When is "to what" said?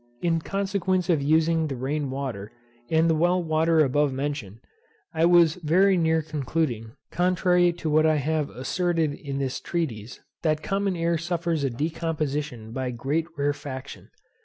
7.73-8.07